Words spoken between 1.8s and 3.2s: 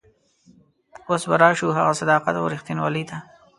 صداقت او رښتینولي ته.